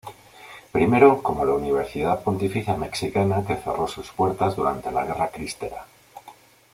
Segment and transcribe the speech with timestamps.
[0.71, 5.85] Primero como la Universidad Pontificia Mexicana que cerró sus puertas durante la Guerra Cristera.